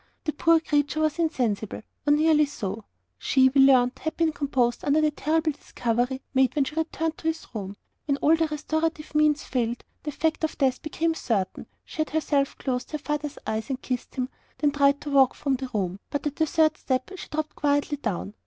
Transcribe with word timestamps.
The 0.23 0.33
poor 0.33 0.59
creature 0.59 1.01
was 1.01 1.19
insensible, 1.19 1.83
or 2.07 2.13
nearly 2.13 2.47
so. 2.47 2.85
She 3.19 3.49
we 3.49 3.61
learnt 3.61 3.99
had 3.99 4.17
been 4.17 4.31
composed 4.31 4.83
under 4.83 4.99
the 4.99 5.11
terrible 5.11 5.51
discovery 5.51 6.23
made 6.33 6.55
when 6.55 6.63
she 6.63 6.73
returned 6.73 7.19
to 7.19 7.27
his 7.27 7.45
room; 7.53 7.77
and 8.07 8.17
when 8.21 8.37
all 8.39 8.47
restorative 8.47 9.13
means 9.13 9.43
failed, 9.43 9.83
the 10.01 10.11
fact 10.11 10.43
of 10.43 10.57
death 10.57 10.81
became 10.81 11.13
certain, 11.13 11.67
she 11.85 11.97
had 11.99 12.09
herself 12.09 12.57
closed 12.57 12.89
her 12.93 12.97
father's 12.97 13.37
eyes, 13.45 13.69
and 13.69 13.83
kissed 13.83 14.15
him, 14.15 14.29
then 14.57 14.71
tried 14.71 14.99
to 15.01 15.11
walk 15.11 15.35
from 15.35 15.57
the 15.57 15.69
room 15.71 15.99
but 16.09 16.25
at 16.25 16.37
the 16.37 16.47
third 16.47 16.77
step 16.77 17.11
she 17.15 17.29
dropped 17.29 17.55
quietly 17.55 17.97
down. 17.97 18.33